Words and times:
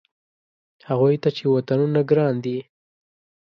هغوی 0.89 1.15
ته 1.23 1.29
چې 1.37 1.43
وطنونه 1.53 2.01
ګران 2.09 2.35
دي. 2.43 2.57